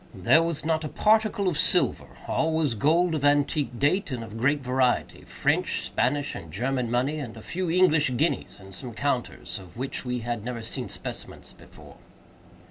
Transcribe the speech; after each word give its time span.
There 0.15 0.41
was 0.41 0.65
not 0.65 0.83
a 0.83 0.87
particle 0.89 1.47
of 1.47 1.59
silver. 1.59 2.07
All 2.27 2.51
was 2.53 2.73
gold 2.73 3.13
of 3.13 3.23
antique 3.23 3.77
date 3.77 4.09
and 4.09 4.23
of 4.23 4.35
great 4.35 4.59
variety—French, 4.59 5.83
Spanish, 5.83 6.33
and 6.33 6.51
German 6.51 6.89
money, 6.89 7.21
with 7.21 7.37
a 7.37 7.43
few 7.43 7.69
English 7.69 8.17
guineas, 8.17 8.59
and 8.59 8.73
some 8.73 8.93
counters, 8.93 9.59
of 9.59 9.77
which 9.77 10.03
we 10.03 10.21
had 10.21 10.43
never 10.43 10.63
seen 10.63 10.89
specimens 10.89 11.53
before. 11.53 11.97